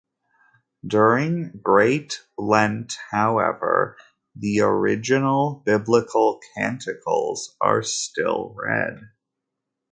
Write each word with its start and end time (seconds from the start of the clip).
During 0.83 1.59
Great 1.61 2.25
Lent 2.35 2.95
however, 3.11 3.97
the 4.35 4.61
original 4.61 5.61
Biblical 5.63 6.39
Canticles 6.57 7.55
are 7.63 7.83
still 7.83 8.51
read. 8.57 9.11